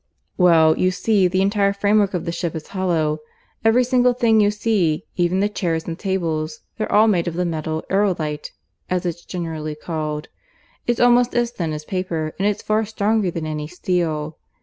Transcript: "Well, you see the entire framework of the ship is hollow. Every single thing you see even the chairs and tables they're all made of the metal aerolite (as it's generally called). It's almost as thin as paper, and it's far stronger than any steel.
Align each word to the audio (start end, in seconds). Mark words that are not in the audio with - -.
"Well, 0.35 0.79
you 0.79 0.89
see 0.89 1.27
the 1.27 1.43
entire 1.43 1.73
framework 1.73 2.15
of 2.15 2.25
the 2.25 2.31
ship 2.31 2.55
is 2.55 2.69
hollow. 2.69 3.19
Every 3.63 3.83
single 3.83 4.13
thing 4.13 4.41
you 4.41 4.49
see 4.49 5.05
even 5.15 5.41
the 5.41 5.47
chairs 5.47 5.85
and 5.85 5.95
tables 5.99 6.61
they're 6.79 6.91
all 6.91 7.07
made 7.07 7.27
of 7.27 7.35
the 7.35 7.45
metal 7.45 7.83
aerolite 7.87 8.49
(as 8.89 9.05
it's 9.05 9.23
generally 9.23 9.75
called). 9.75 10.27
It's 10.87 10.99
almost 10.99 11.35
as 11.35 11.51
thin 11.51 11.71
as 11.71 11.85
paper, 11.85 12.33
and 12.39 12.47
it's 12.47 12.63
far 12.63 12.83
stronger 12.83 13.29
than 13.29 13.45
any 13.45 13.67
steel. 13.67 14.39